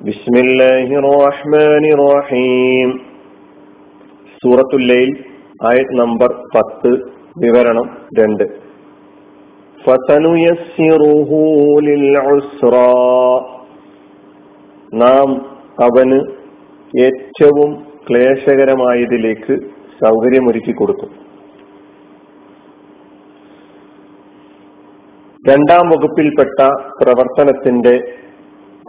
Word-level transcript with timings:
ബിസ്മില്ലാഹി 0.00 0.96
റഹ്മാനി 1.04 1.90
റഹീം 2.00 2.90
സൂറത്തുല്ലയിൽ 4.42 5.10
ആയത് 5.62 5.92
നമ്പർ 5.98 6.30
പത്ത് 6.54 6.90
വിവരണം 7.36 7.86
രണ്ട്. 8.18 8.44
നാം 14.92 15.28
അവന് 15.82 16.20
ഏറ്റവും 16.98 17.70
ക്ലേശകരമായതിലേക്ക് 18.08 19.54
സൗകര്യമൊരുക്കി 20.00 20.72
കൊടുക്കും 20.72 21.10
രണ്ടാം 25.44 25.88
വകുപ്പിൽപ്പെട്ട 25.88 26.60
പ്രവർത്തനത്തിന്റെ 27.00 27.94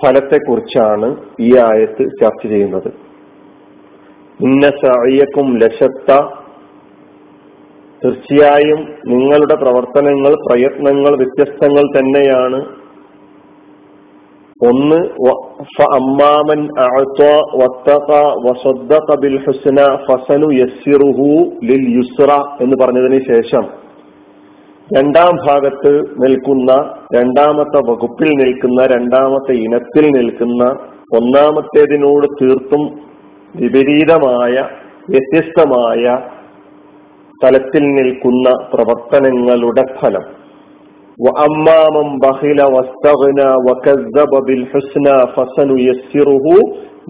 ഫലത്തെക്കുറിച്ചാണ് 0.06 1.16
ഈ 1.40 1.58
ആയത്ത് 1.58 2.04
ചർച്ച 2.24 2.48
ചെയ്യുന്നത്. 2.48 2.88
ഇന്ന 4.42 4.70
ലശത്ത. 5.58 6.26
തീർച്ചയായും 8.06 8.96
നിങ്ങളുടെ 9.08 9.56
പ്രവർത്തനങ്ങൾ 9.56 10.34
പ്രയത്നങ്ങൾ 10.34 11.18
വ്യത്യസ്തങ്ങൾ 11.18 12.00
തന്നെയാണ്. 12.00 12.80
ഒന്ന് 14.64 14.96
അമ്മാമൻ 15.96 16.68
എന്ന് 22.62 22.84
പറഞ്ഞതിന് 22.84 23.20
ശേഷം 23.34 23.89
രണ്ടാം 24.98 25.36
ഭാഗത്ത് 25.48 25.92
നിൽക്കുന്ന 26.24 26.72
രണ്ടാമത്തെ 27.16 27.80
വകുപ്പിൽ 27.92 28.30
നിൽക്കുന്ന 28.30 28.86
രണ്ടാമത്തെ 28.86 29.52
ഇനത്തിൽ 29.52 30.06
നിൽക്കുന്ന 30.10 30.64
ഒന്നാമത്തേതിനോട് 31.18 32.28
തീർത്തും 32.42 32.84
വിപരീതമായ 33.56 34.56
വ്യത്യസ്തമായ 35.10 36.18
തലത്തിൽ 37.44 37.84
നിൽക്കുന്ന 37.84 38.50
പ്രവർത്തനങ്ങളുടെ 38.74 39.86
ഫലം. 40.02 40.26
വകസ്സബ 43.68 44.44
ബിൽ 44.46 44.68
ഹുസ്ന 44.74 45.26
ഫസനുയസ്സിറുഹു 45.36 46.56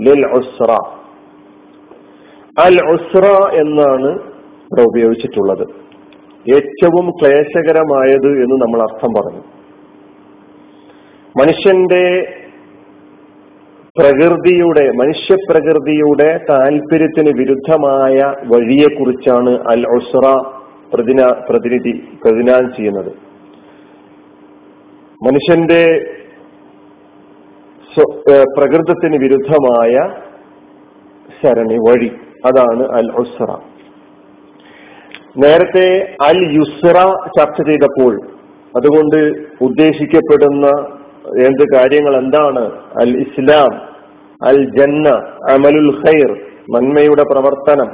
ലിൽ 0.02 0.24
ഉസ്ര 0.32 0.72
അൽ 2.66 2.78
ഉസ്ര 2.94 3.26
എന്നാണ് 3.54 4.12
ഉപയോഗിച്ചിട്ടുള്ളത്. 4.88 5.89
ഏറ്റവും 6.46 7.06
ക്ലേശകരമായത് 7.20 8.30
എന്ന് 8.44 8.58
നമ്മൾ 8.62 8.80
അർത്ഥം 8.82 9.12
പറഞ്ഞു. 9.18 9.42
മനുഷ്യന്റെ 11.40 12.06
പ്രകൃതിയുടെ 14.00 14.86
മനുഷ്യപ്രകൃതിയുടെ 15.00 16.28
താല്പര്യത്തിന് 16.50 17.32
വിരുദ്ധമായ 17.40 18.18
വഴിയെക്കുറിച്ചാണ് 18.52 19.54
അൽ 19.74 19.82
ഒസ്ര 19.96 20.26
പ്രതിന 20.94 21.22
പ്രതിനിധി 21.50 21.94
പ്രതിനാൻ 22.24 22.64
ചെയ്യുന്നത്. 22.78 23.12
മനുഷ്യന്റെ 25.28 25.84
പ്രകൃതത്തിന് 28.58 29.18
വിരുദ്ധമായ 29.24 29.94
ശരണി 31.42 31.78
വഴി 31.90 32.12
അതാണ് 32.46 32.84
അൽ 33.00 33.10
ഒസ്ര 33.22 33.50
നേരത്തെ 35.42 35.88
അൽ 36.22 36.40
യുസ്ര 36.58 36.98
ചർച്ച 37.38 37.70
ചെയ്തപ്പോൾ 37.70 38.14
അതുകൊണ്ട് 38.78 39.20
ഉദ്ദേശിക്കപ്പെടുന്ന 39.62 40.68
എന്ത് 41.48 41.64
കാര്യങ്ങൾ 41.76 42.18
എന്താണ്? 42.18 42.64
അൽ 43.02 43.12
ഇസ്ലാം 43.18 43.74
അൽ 44.48 44.60
ജന്ന 44.78 45.10
അമലുൽ 45.50 45.90
ഖൈർ 45.96 46.32
നന്മയുടെ 46.76 47.24
പ്രവർത്തനം 47.32 47.90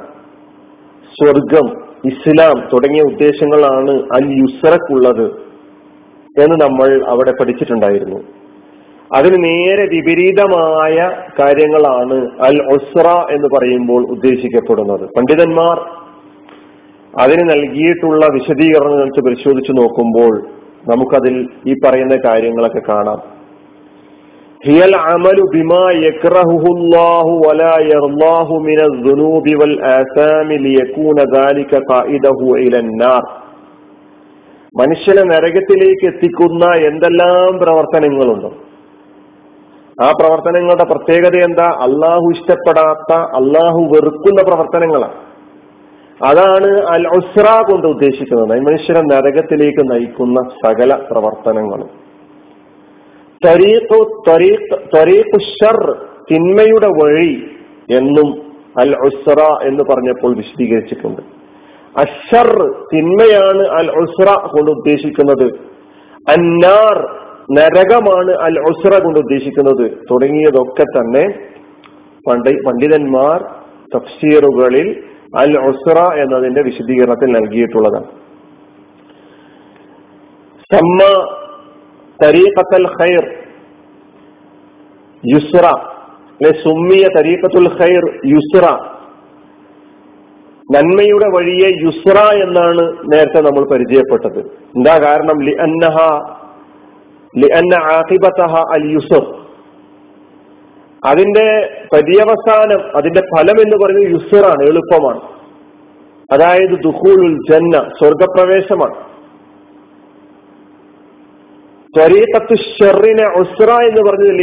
സ്വർഗം 1.17 1.67
ഇസ്ലാം 2.05 2.69
തുടങ്ങിയ 2.73 3.01
ഉദ്ദേശങ്ങളാണ് 3.01 3.91
അൽ 3.91 4.25
യുസ്രക്കുള്ളത് 4.41 5.25
എന്ന് 6.43 6.55
നമ്മൾ 6.65 7.05
അവിടെ 7.07 7.31
പഠിച്ചിട്ടുണ്ടായിരുന്നു. 7.31 8.19
അതിന് 9.15 9.43
നേരെ 9.43 9.83
വിപരീതമായ 9.83 10.95
കാര്യങ്ങളാണ് 11.39 12.17
അൽ 12.41 12.57
ഒസ്ര 12.73 13.07
എന്ന് 13.35 13.47
പറയുമ്പോൾ 13.55 14.01
ഉദ്ദേശിക്കപ്പെടുന്നത്. 14.11 15.05
പണ്ഡിതന്മാർ 15.17 16.04
അതിന് 17.21 17.43
നൽകിയിട്ടുള്ള 17.49 18.25
വിശദീകരണങ്ങൾ 18.33 19.03
വെച്ച് 19.03 19.21
പരിശോധിച്ചു 19.21 19.71
നോക്കുമ്പോൾ 19.71 20.33
നമുക്കതിൽ 20.89 21.35
ഈ 21.67 21.73
പറയുന്ന 21.85 22.15
കാര്യങ്ങളൊക്കെ 22.25 22.81
കാണാം. 22.89 23.19
ഹിയൽ 24.65 24.95
അമലു 24.95 25.43
ബിമാ 25.53 25.83
യക്റഹുല്ലാഹു 26.07 27.33
വലാ 27.45 27.73
വൽ 29.61 29.75
ആസാമി 29.91 30.55
ലിയകൂന 30.65 31.23
ദാലിക 31.35 31.73
ഖായിദഹു 31.91 32.47
മനുഷ്യനെ 34.79 35.23
നരകത്തിലേക്ക് 35.23 36.05
എത്തിക്കുന്ന 36.05 36.65
എന്തെല്ലാം 36.89 37.51
പ്രവർത്തനങ്ങളുണ്ട്? 37.59 38.49
ആ 40.03 40.07
പ്രവർത്തനങ്ങളുടെ 40.19 40.83
പ്രത്യേകത 40.83 41.35
എന്താ? 41.43 41.67
അള്ളാഹു 41.85 42.25
ഇഷ്ടപ്പെടാത്ത 42.35 43.11
അള്ളാഹു 43.39 43.81
വെറുക്കുന്ന 43.93 44.41
പ്രവർത്തനങ്ങളാണ്. 44.41 45.17
അതാണ് 46.23 46.85
അൽ 46.85 47.07
ഉസ്ര 47.07 47.47
കൊണ്ട് 47.71 47.87
ഉദ്ദേശിക്കുന്നത്. 47.87 48.59
മനുഷ്യരെ 48.59 49.01
നരകത്തിലേക്ക് 49.01 49.91
നയിക്കുന്ന 49.91 50.41
സകല 50.65 50.95
പ്രവർത്തനങ്ങളും. 51.11 51.89
തിന്മയുടെ 56.31 56.87
വഴി 56.87 57.47
എന്നും 57.91 58.53
അൽ 58.79 58.95
ഉസ്ര 59.05 59.41
എന്ന് 59.63 59.83
പറഞ്ഞപ്പോൾ 59.83 60.35
വിശദീകരിച്ചിട്ടുണ്ട്. 60.35 61.21
അഷർ 61.97 62.71
തിന്മയാണ് 62.93 63.67
അൽ 63.67 63.91
ഉസ്ര 63.91 64.31
കൊണ്ട് 64.31 64.71
ഉദ്ദേശിക്കുന്നത്. 64.71 65.47
അന്നാർ 66.29 66.97
നരകമാണ് 67.51 68.31
അൽ 68.31 68.59
ഉസ്ര 68.59 69.03
കൊണ്ട് 69.03 69.19
ഉദ്ദേശിക്കുന്നത്. 69.19 69.91
തുടങ്ങിയതൊക്കെ 70.11 70.83
തന്നെ 70.83 71.25
പണ്ഡിതന്മാർ 72.67 73.43
തഫ്സീറുകളിൽ 73.95 75.03
അൽ 75.37 75.57
ഉസ്ര 75.59 76.21
എന്നതിന്റെ 76.21 76.61
വിശദീകരണത്തിൽ 76.61 77.31
നൽകിയിട്ടുള്ളതാണ്. 77.31 78.05
സമ്മ 80.73 81.27
തരീഖത്തൽ 82.23 82.87
ഖൈർ 82.87 83.37
യുസ്ര 85.33 85.71
സുമ്മിയ 86.51 87.07
തരീഖത്തുൽ 87.17 87.67
ഖൈർ 87.67 88.19
യുസ്ര. 88.25 88.65
നന്മയുടെ 90.73 91.27
വഴിയെ 91.35 91.69
യുസ്ര 91.83 92.19
എന്നാണ് 92.43 93.13
നേരത്തെ 93.13 93.41
നമ്മൾ 93.41 93.69
പരിചയപ്പെട്ടത്. 93.71 94.39
എന്താ 94.75 94.99
കാരണം? 94.99 95.45
ലി 95.45 95.55
അന്നഹ 95.61 95.97
ലി 97.37 97.47
അന്ന 97.47 97.75
ആഹിബത്തഹ 97.75 98.55
അൽ 98.73 98.91
യുസർ 98.91 99.44
അതിന്റെ 101.05 101.77
പര്യവസാനം 101.93 102.97
അതിന്റെ 102.97 103.19
ഫലം 103.19 103.61
എന്ന് 103.61 103.85
പറയുന്നത് 103.85 104.21
യുസുറാണ് 104.21 104.63
എളുപ്പമാണ്. 104.63 105.21
അതായത് 106.33 106.79
ദുഹൂലുൽ 106.83 107.37
ജന്ന 107.51 107.77
സ്വർഗപ്രവേശമാണ് 107.77 109.15
എന്ന് 113.81 114.09
പറഞ്ഞത് 114.09 114.33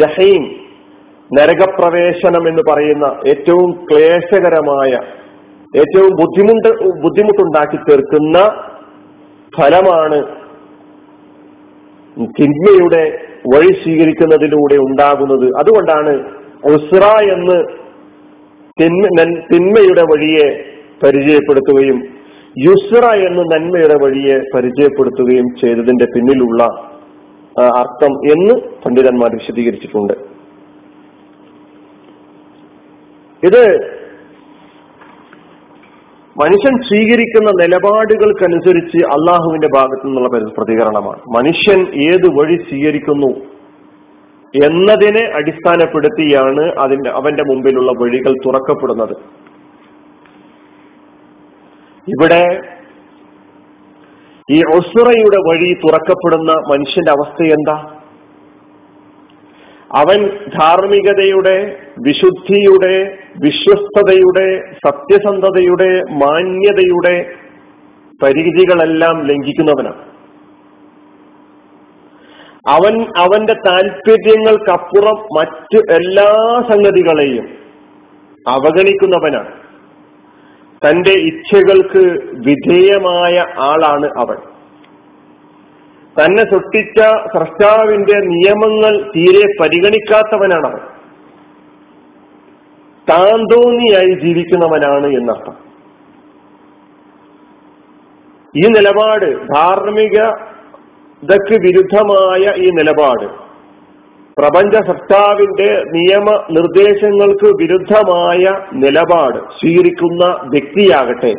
ജഹീം 0.00 0.64
നരകപ്രവേശനം 1.38 2.48
എന്ന് 2.48 2.72
പറയുന്ന 2.72 3.04
ഏറ്റവും 3.28 3.86
ക്ലേശകരമായ 3.92 4.92
ഏറ്റവും 5.78 6.10
ബുദ്ധിമുട്ട് 6.10 7.00
ബുദ്ധിമുട്ടുണ്ടാക്കി 7.02 7.76
തീർക്കുന്ന 7.76 8.38
ഫലമാണ് 9.60 10.43
തിന്മയുടെ 12.38 13.04
വഴി 13.54 13.72
സ്വീകരിക്കുന്നതിലൂടെ 13.82 14.76
ഉണ്ടാകുന്നത്. 14.86 15.46
അതുകൊണ്ടാണ് 15.60 16.12
ഉസ്ര 16.74 17.04
എന്ന് 17.34 17.58
തിന്മയുടെ 19.50 20.04
വഴിയെ 20.12 20.48
പരിചയപ്പെടുത്തുകയും 21.02 21.98
യുസ്ര 22.66 23.04
എന്ന് 23.28 23.42
നന്മയുടെ 23.52 23.96
വഴിയെ 24.04 24.36
പരിചയപ്പെടുത്തുകയും 24.54 25.46
ചെയ്തതിന്റെ 25.62 26.06
പിന്നിലുള്ള 26.14 26.62
അർത്ഥം 27.80 28.12
എന്ന് 28.34 28.54
പണ്ഡിതന്മാർ 28.84 29.30
വിശദീകരിച്ചിട്ടുണ്ട്. 29.34 30.14
ഇത് 33.42 33.62
മനുഷ്യൻ 36.42 36.82
സ്വീകരിക്കുന്ന 36.82 37.50
നിലപാടുകൾക്കനുസരിച്ച് 37.50 39.06
അള്ളാഹുവിന്റെ 39.06 39.68
ഭാഗത്തു 39.74 40.06
നിന്നുള്ള 40.06 40.28
പ്രതികരണമാണ്. 40.28 41.20
മനുഷ്യൻ 41.36 41.80
ഏത് 42.08 42.26
വഴി 42.40 42.56
സ്വീകരിക്കുന്നു 42.56 43.30
എന്നതിനെ 44.64 45.30
അടിസ്ഥാനപ്പെടുത്തിയാണ് 45.34 46.72
അതിന്റെ 46.78 47.10
അവന്റെ 47.10 47.42
മുമ്പിലുള്ള 47.42 47.92
വഴികൾ 48.00 48.34
തുറക്കപ്പെടുന്നത്. 48.46 49.16
ഇവിടെ 52.08 52.60
ഈ 54.50 54.60
ഒസുറയുടെ 54.60 55.36
വഴി 55.48 55.72
തുറക്കപ്പെടുന്ന 55.74 56.52
മനുഷ്യന്റെ 56.52 57.10
അവസ്ഥ 57.10 57.42
എന്താ? 57.42 57.76
അവൻ 59.96 60.28
ധാർമ്മികതയുടെ 60.60 61.76
വിശുദ്ധിയുടെ 61.98 63.18
വിശ്വസ്തതയുടെ 63.38 64.74
സത്യസന്ധതയുടെ 64.86 66.02
മാന്യതയുടെ 66.10 67.32
പരിധികളെല്ലാം 68.22 69.26
ലംഘിക്കുന്നവനാണ്. 69.26 70.14
അവൻ 72.68 73.06
അവന്റെ 73.16 73.54
താല്പര്യങ്ങൾക്കപ്പുറം 73.66 75.14
മറ്റു 75.14 75.92
എല്ലാ 75.92 76.62
സംഗതികളെയും 76.70 77.48
അവഗണിക്കുന്നവനാണ്. 78.48 79.52
തന്റെ 80.86 81.10
ഇച്ഛകൾക്ക് 81.10 82.18
വിധേയമായ 82.32 83.44
ആളാണ് 83.60 84.06
അവൻ. 84.06 84.36
തന്നെ 86.20 86.42
സൃഷ്ടിച്ച 86.42 87.00
സ്രഷ്ടാവിന്റെ 87.06 88.18
നിയമങ്ങൾ 88.18 89.10
തീരെ 89.16 89.62
പരിഗണിക്കാത്തവനാണ് 89.62 90.66
അവൻ. 90.66 90.93
താന്തോന്നിയായി 93.10 94.20
ജീവിക്കുന്നവനാണ് 94.20 95.06
എന്നർത്ഥം. 95.06 95.54
ഈ 98.56 98.68
നിലപാട് 98.68 99.54
ധാർമ്മികതയ്ക്ക് 99.54 101.60
വിരുദ്ധമായ 101.60 102.52
ഈ 102.56 102.70
നിലപാട്. 102.70 103.44
പ്രപഞ്ച 104.38 104.86
സർത്താവിന്റെ 104.86 105.84
നിയമ 105.92 106.44
നിർദ്ദേശങ്ങൾക്ക് 106.50 107.46
വിരുദ്ധമായ 107.46 108.68
നിലപാട് 108.72 109.38
സ്വീകരിക്കുന്ന 109.38 110.40
വ്യക്തിയാകട്ടെ 110.44 111.34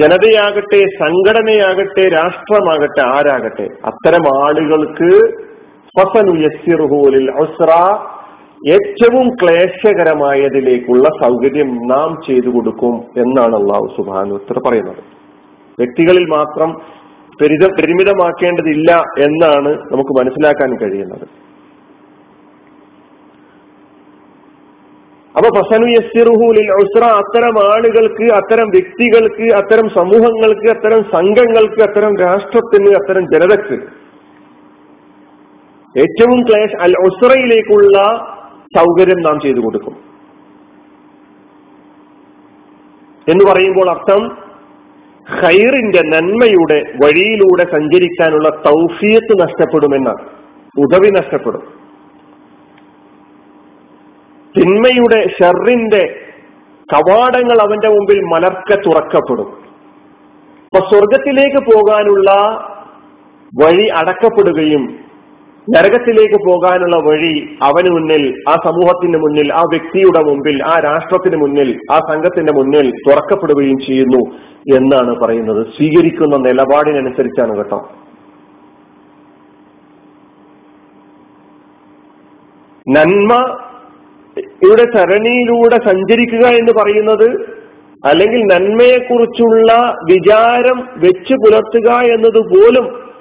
ജനതയാകട്ടെ 0.00 0.84
സംഘടനയാകട്ടെ 1.00 2.08
രാഷ്ട്രമാകട്ടെ 2.08 3.08
ആരാകട്ടെ 3.08 3.68
അത്തരം 3.84 4.44
ആളുകൾക്ക് 4.44 5.34
ഫസനുയസ്സിറുഹൂലിൽ 5.96 7.30
ഏറ്റവും 8.70 9.28
ക്ലേശകരമായതിലേക്കുള്ള 9.28 11.08
സൗകര്യം 11.22 11.70
നാം 11.92 12.10
ചെയ്തു 12.26 12.50
കൊടുക്കും 12.50 12.94
എന്നാണ് 13.16 13.54
അള്ളാഹു 13.54 13.86
സുബാനു 13.96 14.34
ഉത്തര 14.34 14.58
പറയുന്നത്. 14.66 15.02
വ്യക്തികളിൽ 15.78 16.26
മാത്രം 16.30 16.72
പരിത 17.42 17.66
പരിമിതമാക്കേണ്ടതില്ല 17.78 18.90
എന്നാണ് 19.18 19.70
നമുക്ക് 19.92 20.12
മനസ്സിലാക്കാൻ 20.18 20.76
കഴിയുന്നത്. 20.76 21.24
അപ്പൊ 25.36 25.48
ഫസനു 25.56 25.86
യസ്സിറുഹുലിൽ 25.86 26.70
ഉസ്ര 26.72 27.04
അത്തരം 27.20 27.56
ആളുകൾക്ക് 27.72 28.26
അത്തരം 28.32 28.68
വ്യക്തികൾക്ക് 28.68 29.46
അത്തരം 29.54 29.88
സമൂഹങ്ങൾക്ക് 29.88 30.68
അത്തരം 30.70 31.02
സംഘങ്ങൾക്ക് 31.14 31.80
അത്തരം 31.82 32.14
രാഷ്ട്രത്തിന് 32.16 32.90
അത്തരം 32.90 33.26
ജനതക്ക് 33.34 33.78
ഏറ്റവും 35.94 36.38
ക്ലേശ 36.42 36.76
അൽ 36.80 36.94
ഉസ്രയിലേക്കുള്ള 37.08 37.98
സൗകര്യം 38.76 39.22
നാം 39.22 39.40
ചെയ്തു 39.40 39.60
കൊടുക്കും. 39.60 39.96
എന്ന് 43.28 43.52
പറയുമ്പോൾ 43.52 43.90
അർത്ഥം 43.90 44.38
ഖൈറിന്റെ 45.42 46.00
നന്മയുടെ 46.00 46.92
വഴിയിലൂടെ 47.04 47.72
സഞ്ചരിക്കാനുള്ള 47.72 48.48
തൗഫിയത്ത് 48.48 49.42
നഷ്ടപ്പെടുമെന്നാണ്. 49.42 50.28
ഉദവി 50.78 51.10
നഷ്ടപ്പെടും. 51.10 51.82
തിന്മയുടെ 54.56 55.28
ഷെറിന്റെ 55.28 56.18
കവാടങ്ങൾ 56.92 57.62
അവന്റെ 57.62 57.88
മുമ്പിൽ 57.88 58.20
മലർക്ക 58.20 58.74
തുറക്കപ്പെടും. 58.74 59.62
അപ്പൊ 60.64 60.78
സ്വർഗത്തിലേക്ക് 60.78 61.56
പോകാനുള്ള 61.56 62.30
വഴി 63.62 63.86
അടക്കപ്പെടുകയും 63.86 65.11
നരകത്തിലേക്ക് 65.68 66.38
പോകാനുള്ള 66.48 66.96
വഴി 66.96 67.34
അവന് 67.62 67.90
മുന്നിൽ 67.90 68.22
ആ 68.48 68.54
സമൂഹത്തിന് 68.64 69.18
മുന്നിൽ 69.18 69.52
ആ 69.52 69.60
വ്യക്തിയുടെ 69.60 70.20
മുമ്പിൽ 70.20 70.62
ആ 70.62 70.78
രാഷ്ട്രത്തിന് 70.78 71.36
മുന്നിൽ 71.36 71.80
ആ 71.92 71.98
സംഘത്തിന്റെ 71.98 72.52
മുന്നിൽ 72.52 72.90
തുറക്കപ്പെടുകയും 73.08 73.78
ചെയ്യുന്നു 73.78 74.22
എന്നാണ് 74.76 75.14
പറയുന്നത്. 75.14 75.66
സ്വീകരിക്കുന്ന 75.66 76.36
നിലപാടിനനുസരിച്ചാണ് 76.36 77.56
കേട്ടോ. 77.56 77.78
നന്മ 82.86 83.32
ഇവിടെ 84.62 84.84
ചരണിയിലൂടെ 84.84 85.78
സഞ്ചരിക്കുക 85.90 86.46
എന്ന് 86.46 86.72
പറയുന്നത് 86.72 87.28
അല്ലെങ്കിൽ 88.06 88.40
നന്മയെക്കുറിച്ചുള്ള 88.44 89.72
വിചാരം 90.12 90.78
വെച്ച് 90.96 91.34
പുലർത്തുക 91.34 91.90
എന്നത് 92.14 92.40
പോലും 92.54 93.11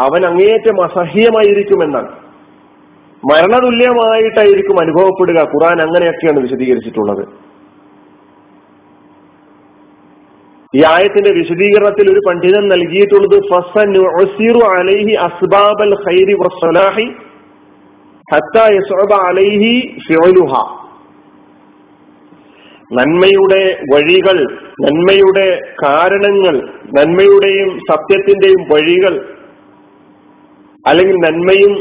അവൻ 0.00 0.26
അങ്ങേയറ്റം 0.26 0.84
അസഹ്യമായിരിക്കുമെന്നാണ്. 0.84 2.08
മരണതുല്യമായിട്ടായിരിക്കും 3.32 4.80
അനുഭവപ്പെടുക. 4.80 5.38
ഖുറാൻ 5.42 5.82
അങ്ങനെയൊക്കെയാണ് 5.82 6.40
വിശദീകരിച്ചിട്ടുള്ളത്. 6.40 7.50
ഈ 10.76 10.82
ആയത്തിന്റെ 10.86 11.32
വിശദീകരണത്തിൽ 11.32 12.12
ഒരു 12.12 12.20
പണ്ഡിതൻ 12.28 12.68
നൽകിയിട്ടുള്ളത് 12.68 13.36
അലൈഹി 14.78 15.14
അസ്ബാബൽ 15.14 15.94
ഖൈരി 15.94 16.34
അലൈഹി 19.14 19.94
നന്മയുടെ 22.92 23.62
വഴികൾ 23.92 24.38
നന്മയുടെ 24.82 25.58
കാരണങ്ങൾ 25.84 26.54
നന്മയുടെയും 26.98 27.78
സത്യത്തിന്റെയും 27.78 28.62
വഴികൾ 28.72 29.39
അല്ലെങ്കിൽ 30.84 31.16
നന്മയും 31.18 31.72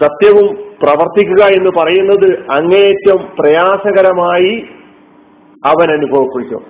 സത്യവും 0.00 0.48
പ്രവർത്തിക്കുക 0.82 1.42
എന്ന് 1.54 1.70
പറയുന്നത് 1.78 2.26
അങ്ങേയറ്റം 2.52 3.20
പ്രയാസകരമായി 3.38 4.52
അവൻ 5.62 5.88
അനുഭവപ്പെടും 5.92 6.64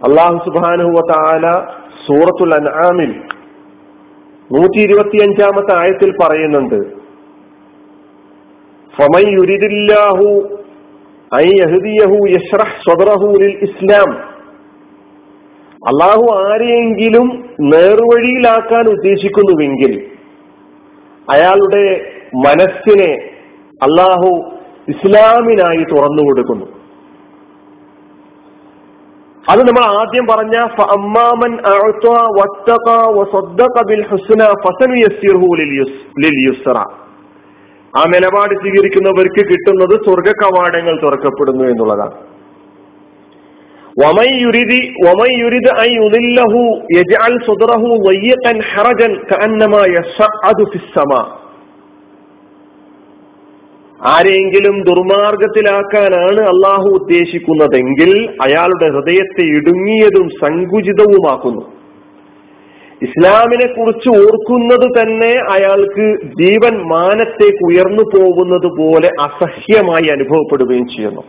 അള്ളാഹു 0.00 0.38
സുബാനുഹുവ 0.44 1.02
താല 1.10 1.46
സൂറത്തുൽ 2.06 2.54
അനാമിൽ 2.54 3.12
നൂറ്റി 4.50 4.78
ഇരുപത്തി 4.80 5.18
അഞ്ചാമത്തെ 5.18 5.72
ആയത്തിൽ 5.76 6.10
പറയുന്നുണ്ട് 6.22 6.78
ഫമൈ 8.94 9.24
ഐ 11.32 11.46
യഹ്ദിയഹു 11.54 12.18
യശ്റഹ് 12.28 12.76
ലിൽ 13.38 13.56
ഇസ്ലാം 13.60 14.10
അള്ളാഹു 15.86 16.48
ആരെയെങ്കിലും 16.48 17.26
നേർവഴിയിലാക്കാൻ 17.60 18.88
ഉദ്ദേശിക്കുന്നുവെങ്കിൽ 18.88 19.92
അയാളുടെ 21.30 22.12
മനസ്സിനെ 22.34 23.12
അള്ളാഹു 23.82 24.30
ഇസ്ലാമിനായി 24.88 25.84
തുറന്നു 25.84 26.22
കൊടുക്കുന്നു. 26.22 26.66
അത് 29.50 29.60
നമ്മൾ 29.60 29.84
ആദ്യം 30.00 30.26
പറഞ്ഞ 30.26 30.56
അമ്മാമൻ 30.96 31.52
ആ 37.98 38.04
നിലപാട് 38.06 38.54
സ്വീകരിക്കുന്നവർക്ക് 38.54 39.42
കിട്ടുന്നത് 39.44 40.04
സ്വർഗ 40.04 40.30
കവാടങ്ങൾ 40.30 41.00
തുറക്കപ്പെടുന്നു 41.02 41.64
എന്നുള്ളതാണ്. 41.64 42.33
ആരെങ്കിലും 54.06 54.82
ദുർമാർഗത്തിലാക്കാനാണ് 54.82 56.40
അള്ളാഹു 56.40 56.88
ഉദ്ദേശിക്കുന്നതെങ്കിൽ 56.88 58.30
അയാളുടെ 58.42 58.90
ഹൃദയത്തെ 58.90 59.42
ഇടുങ്ങിയതും 59.42 60.28
സങ്കുചിതവുമാക്കുന്നു. 60.28 61.62
ഇസ്ലാമിനെ 63.02 63.72
കുറിച്ച് 63.72 64.08
ഓർക്കുന്നത് 64.08 65.00
തന്നെ 65.00 65.34
അയാൾക്ക് 65.50 66.16
ജീവൻ 66.42 66.82
മാനത്തേക്ക് 66.82 67.64
ഉയർന്നു 67.64 68.02
പോകുന്നത് 68.02 68.76
പോലെ 68.78 69.10
അസഹ്യമായി 69.20 70.08
അനുഭവപ്പെടുകയും 70.08 70.88
ചെയ്യുന്നു. 70.88 71.22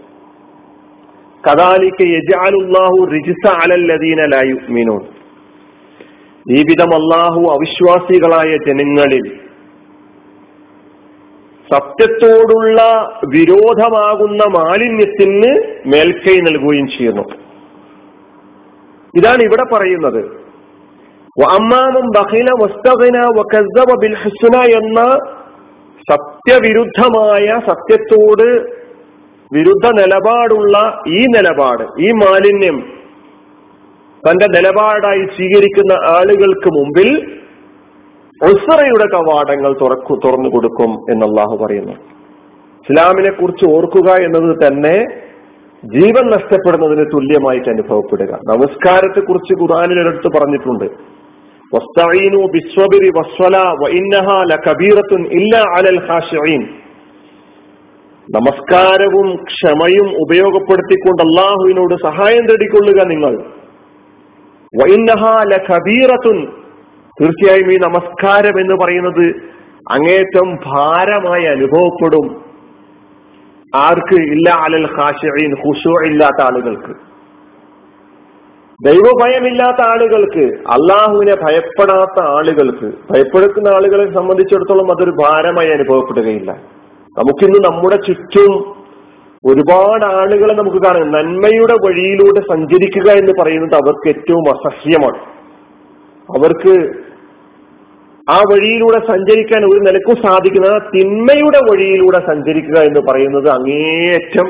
കദാലിക്ക് 1.48 2.04
യജാലുല്ലാഹു 2.04 3.08
അലല്ലദീന 3.50 4.22
ഈ 6.52 6.64
വിധം 6.64 6.94
അള്ളാഹു 6.94 7.42
അവിശ്വാസികളായ 7.52 8.58
ജനങ്ങളിൽ 8.68 9.40
സത്യത്തോടുള്ള 11.74 12.82
വിരോധമാകുന്ന 13.26 14.44
മാലിന്യത്തിന് 14.46 15.62
മേൽക്കൈ 15.86 16.42
നൽകുകയും 16.42 16.88
ചെയ്യുന്നു. 16.88 17.24
ഇതാണ് 19.18 19.44
ഇവിടെ 19.44 19.64
പറയുന്നത്. 19.74 20.46
ബിൽ 24.00 24.16
എന്ന 24.76 25.02
സത്യവിരുദ്ധമായ 26.12 27.48
സത്യത്തോട് 27.48 28.85
വിരുദ്ധ 29.54 29.88
നിലപാടുള്ള 29.88 31.02
ഈ 31.08 31.26
നിലപാട് 31.26 31.84
ഈ 32.02 32.12
മാലിന്യം 32.12 32.78
തന്റെ 34.24 34.46
നിലപാടായി 34.46 35.26
സ്വീകരിക്കുന്ന 35.26 35.92
ആളുകൾക്ക് 35.92 36.70
മുമ്പിൽ 36.78 37.40
ഒസറയുടെ 38.44 39.06
കവാടങ്ങൾ 39.16 39.76
തുറക്കു 39.82 40.20
തുറന്നു 40.26 40.50
കൊടുക്കും 40.50 40.92
എന്ന് 41.12 41.26
അള്ളാഹു 41.26 41.66
പറയുന്നു. 41.66 41.92
ഇസ്ലാമിനെ 42.86 43.32
കുറിച്ച് 43.32 43.66
ഓർക്കുക 43.66 44.12
എന്നത് 44.12 44.68
തന്നെ 44.68 45.06
ജീവൻ 45.86 46.26
നഷ്ടപ്പെടുന്നതിന് 46.26 47.06
തുല്യമായിട്ട് 47.14 47.70
അനുഭവപ്പെടുക. 47.70 48.40
നമസ്കാരത്തെ 48.50 49.20
കുറിച്ച് 49.20 49.54
ഖുറാനിൽ 49.62 50.00
എടുത്ത് 50.00 50.28
പറഞ്ഞിട്ടുണ്ട്. 50.38 51.16
നമസ്കാരവും 58.32 59.36
ക്ഷമയും 59.36 60.16
ഉപയോഗപ്പെടുത്തിക്കൊണ്ട് 60.22 61.24
അള്ളാഹുവിനോട് 61.24 61.94
സഹായം 62.04 62.48
തേടിക്കൊള്ളുക 62.48 63.04
നിങ്ങൾ. 63.04 63.38
തീർച്ചയായും 67.22 67.74
ഈ 67.74 67.78
നമസ്കാരം 67.78 68.60
എന്ന് 68.60 68.76
പറയുന്നത് 68.76 69.26
അങ്ങേറ്റം 69.92 70.60
ഭാരമായി 70.66 71.44
അനുഭവപ്പെടും. 71.44 72.46
ആർക്ക്? 73.76 74.22
ഇല്ല 74.22 74.50
അലൽ 74.50 74.86
ഹാഷിൻ 74.86 75.56
ഹുഷു 75.56 76.12
ഇല്ലാത്ത 76.12 76.44
ആളുകൾക്ക്. 76.46 76.94
ദൈവഭയമില്ലാത്ത 78.86 79.88
ആളുകൾക്ക് 79.88 80.44
അള്ളാഹുവിനെ 80.70 81.36
ഭയപ്പെടാത്ത 81.36 82.20
ആളുകൾക്ക് 82.20 82.86
ഭയപ്പെടുക്കുന്ന 82.86 83.68
ആളുകളെ 83.68 84.14
സംബന്ധിച്ചിടത്തോളം 84.14 84.92
അതൊരു 84.92 85.12
ഭാരമായി 85.12 85.70
അനുഭവപ്പെടുകയില്ല. 85.70 86.75
നമുക്കിന്ന് 87.18 87.70
നമ്മുടെ 87.70 87.96
ചുറ്റും 87.96 88.76
ഒരുപാട് 89.46 90.06
ആളുകളെ 90.06 90.54
നമുക്ക് 90.54 90.78
കാണാം. 90.78 91.12
നന്മയുടെ 91.12 91.74
വഴിയിലൂടെ 91.74 92.40
സഞ്ചരിക്കുക 92.40 93.12
എന്ന് 93.12 93.44
പറയുന്നത് 93.44 93.76
അവർക്ക് 93.76 94.08
ഏറ്റവും 94.08 94.44
അസഹ്യമാണ്. 94.50 95.36
അവർക്ക് 96.38 96.92
ആ 98.32 98.38
വഴിയിലൂടെ 98.38 99.08
സഞ്ചരിക്കാൻ 99.08 99.66
ഒരു 99.66 99.80
നിലക്കും 99.80 100.16
സാധിക്കുന്ന 100.16 100.78
തിന്മയുടെ 100.78 101.58
വഴിയിലൂടെ 101.58 102.18
സഞ്ചരിക്കുക 102.28 102.80
എന്ന് 102.80 103.00
പറയുന്നത് 103.00 103.50
അങ്ങേയറ്റം 103.50 104.48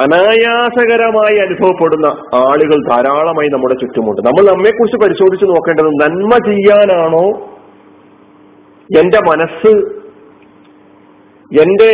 അനായാസകരമായി 0.00 1.38
അനുഭവപ്പെടുന്ന 1.38 2.06
ആളുകൾ 2.34 2.88
ധാരാളമായി 2.88 3.48
നമ്മുടെ 3.48 3.74
ചുറ്റുമുണ്ട്. 3.74 4.20
നമ്മൾ 4.20 4.50
നമ്മെക്കുറിച്ച് 4.50 4.96
പരിശോധിച്ച് 4.96 5.46
നോക്കേണ്ടത് 5.46 5.86
നന്മ 5.86 6.30
ചെയ്യാനാണോ? 6.30 7.24
എന്റെ 8.98 9.18
മനസ്സ് 9.30 10.01
എന്റെ 11.60 11.92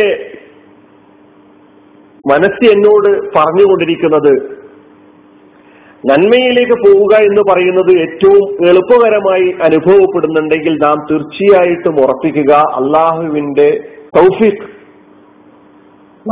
മനസ്സ് 2.31 2.71
എന്നോട് 2.71 3.09
പറഞ്ഞുകൊണ്ടിരിക്കുന്നത് 3.35 4.33
നന്മയിലേക്ക് 6.09 6.71
പോവുക 6.71 7.13
എന്ന് 7.21 7.41
പറയുന്നത് 7.49 7.91
ഏറ്റവും 8.01 8.67
എളുപ്പകരമായി 8.67 9.47
അനുഭവപ്പെടുന്നുണ്ടെങ്കിൽ 9.61 10.77
നാം 10.83 10.97
തീർച്ചയായിട്ടും 11.11 11.95
ഉറപ്പിക്കുക 11.99 12.53
അള്ളാഹുവിന്റെ 12.53 13.69
തൗഫിഖ്. 14.17 14.67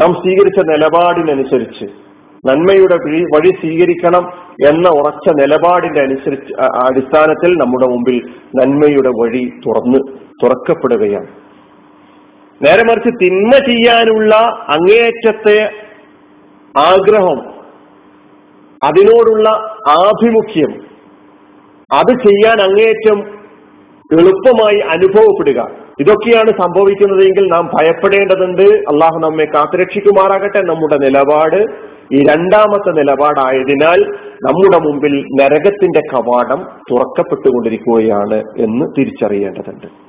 നാം 0.02 0.14
സ്വീകരിച്ച 0.14 0.60
നിലപാടിനനുസരിച്ച് 0.70 1.86
നന്മയുടെ 2.46 2.98
വഴി 3.34 3.52
സ്വീകരിക്കണം 3.62 4.24
എന്ന 4.70 4.90
ഉറച്ച 4.90 5.28
നിലപാടിന്റെ 5.42 6.02
അനുസരിച്ച് 6.02 6.54
അടിസ്ഥാനത്തിൽ 6.84 7.52
നമ്മുടെ 7.58 7.88
മുമ്പിൽ 7.88 8.18
നന്മയുടെ 8.56 9.10
വഴി 9.10 9.44
തുറന്ന് 9.68 10.00
തുറക്കപ്പെടുകയാണ്. 10.44 11.47
നേരെ 12.64 12.84
മറിച്ച് 12.84 13.10
തിന്മ 13.24 13.52
ചെയ്യാനുള്ള 13.52 14.36
അങ്ങേയറ്റത്തെ 14.70 15.70
ആഗ്രഹം 16.78 17.40
അതിനോടുള്ള 18.84 19.50
ആഭിമുഖ്യം 19.90 20.72
അത് 21.94 22.14
ചെയ്യാൻ 22.14 22.62
അങ്ങേയറ്റം 22.62 23.20
എളുപ്പമായി 24.14 24.80
അനുഭവപ്പെടുക. 24.80 25.70
ഇതൊക്കെയാണ് 26.00 26.50
സംഭവിക്കുന്നതെങ്കിൽ 26.50 27.48
നാം 27.52 27.66
ഭയപ്പെടേണ്ടതുണ്ട്. 27.66 28.62
അള്ളാഹു 28.62 29.20
നമ്മെ 29.20 29.46
കാത്തുരക്ഷിക്കുമാറാകട്ടെ. 29.46 30.62
നമ്മുടെ 30.62 30.98
നിലപാട് 30.98 31.88
ഈ 32.14 32.20
രണ്ടാമത്തെ 32.24 32.92
നിലപാടായതിനാൽ 32.92 34.02
നമ്മുടെ 34.44 34.78
മുമ്പിൽ 34.78 35.26
നരകത്തിന്റെ 35.42 36.02
കവാടം 36.14 36.60
തുറക്കപ്പെട്ടുകൊണ്ടിരിക്കുകയാണ് 36.92 38.44
എന്ന് 38.58 38.86
തിരിച്ചറിയേണ്ടതുണ്ട്. 39.00 40.07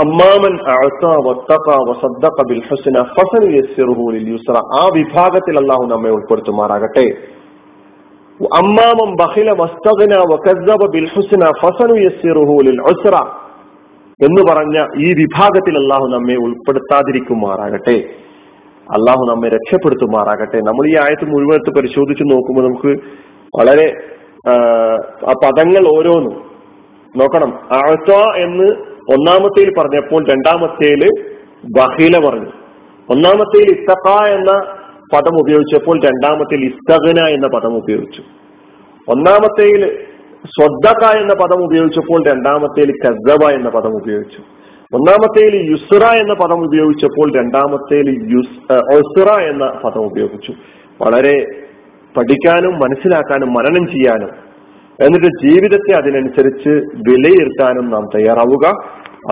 വിഭാഗത്തിൽ 4.94 5.58
അള്ളാഹു 5.58 5.84
നമ്മെ 5.86 6.10
ഉൾപ്പെടുത്തുമാറാകട്ടെ. 6.10 7.16
അമ്മാമം 8.56 9.16
ബഹില 9.16 9.52
മസ്തഖന 9.52 10.16
വകസ്സബ 10.32 10.90
ബിൽ 10.90 11.08
ഹുസ്ന 11.14 11.50
ഫസനു 11.62 11.94
യസ്സിറുഹു 11.94 12.62
ലിൽ 12.62 12.80
ഉസ്ര 12.80 13.16
എന്ന് 14.24 14.42
പറഞ്ഞ 14.50 14.86
ഈ 15.04 15.14
വിഭാഗത്തിൽ 15.14 15.78
അള്ളാഹു 15.78 16.06
നമ്മെ 16.06 16.34
ഉൾപ്പെടുത്താതിരിക്കുമാറാകട്ടെ. 16.34 18.04
അള്ളാഹു 18.92 19.24
നമ്മെ 19.30 19.48
രക്ഷപ്പെടുത്തുമാറാകട്ടെ. 19.48 20.58
നമ്മൾ 20.60 20.86
ഈ 20.86 20.96
ആയത്ത് 20.96 21.24
മുഴുവൻ 21.24 21.74
പരിശോധിച്ചു 21.76 22.24
നോക്കുമ്പോൾ 22.24 22.62
നമുക്ക് 22.62 23.02
വളരെ 23.58 24.13
ആ 24.48 25.32
പദങ്ങൾ 25.32 25.98
ഓരോന്നും. 25.98 26.44
നോക്കണം. 27.16 27.54
ആഴ്ച 27.54 28.10
എന്ന് 28.36 28.70
ഒന്നാമത്തേൽ 29.10 29.72
പറഞ്ഞപ്പോൾ 29.78 30.24
രണ്ടാമത്തേൽ 30.30 31.08
ബഹില 31.64 32.28
പറഞ്ഞു. 32.28 32.50
ഒന്നാമത്തേൽ 33.10 33.70
ഇസ്തഖ 33.70 34.26
എന്ന 34.26 34.52
പദം 35.12 35.40
ഉപയോഗിച്ചപ്പോൾ 35.40 36.00
രണ്ടാമത്തേൽ 36.00 36.64
ഇസ്തഗന 36.64 37.26
എന്ന 37.26 37.46
പദം 37.46 37.76
ഉപയോഗിച്ചു. 37.76 38.22
ഒന്നാമത്തേൽ 39.08 40.06
സ്വദ്ദക്ക 40.44 41.16
എന്ന 41.20 41.34
പദം 41.34 41.64
ഉപയോഗിച്ചപ്പോൾ 41.64 42.22
രണ്ടാമത്തേൽ 42.30 42.92
കസബ 42.92 43.48
എന്ന 43.48 43.68
പദം 43.68 43.96
ഉപയോഗിച്ചു. 43.96 44.38
ഒന്നാമത്തേൽ 44.94 45.70
യുസ്ര 45.70 46.06
എന്ന 46.06 46.34
പദം 46.34 46.66
ഉപയോഗിച്ചപ്പോൾ 46.66 47.38
രണ്ടാമത്തേൽ 47.38 48.36
യുസ് 48.36 49.32
എന്ന 49.32 49.66
പദം 49.84 50.06
ഉപയോഗിച്ചു. 50.06 50.52
വളരെ 51.02 51.63
പഠിക്കാനും 52.16 52.72
മനസ്സിലാക്കാനും 52.72 53.52
മനനം 53.52 53.86
ചെയ്യാനും 53.86 54.32
എന്നിട്ട് 55.04 55.46
ജീവിതത്തെ 55.46 55.92
അതിനനുസരിച്ച് 55.98 56.72
വിലയിരുത്താനും 57.08 57.90
നാം 57.90 58.04
തയ്യാറാവുക. 58.14 58.66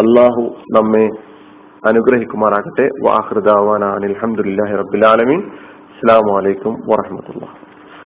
അള്ളാഹു 0.00 0.42
നമ്മെ 0.76 1.06
അനുഗ്രഹിക്കുമാറാകട്ടെ. 1.88 2.88
വാഹൃദാവാനാണ് 3.02 4.04
അലഹമുല്ലാഹി 4.04 4.76
റബുലാലമീൻ 4.76 5.40
അസ്സാം 5.92 6.34
വലൈക്കും 6.34 6.72
വാഹമത്തുള്ള 6.88 7.71